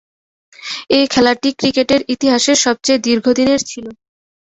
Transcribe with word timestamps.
এ 0.89 1.09
খেলাটি 1.13 1.49
ক্রিকেটের 1.59 2.01
ইতিহাসের 2.13 2.57
সবচেয়ে 2.65 3.03
দীর্ঘদিনের 3.05 3.61
ছিল। 3.65 3.85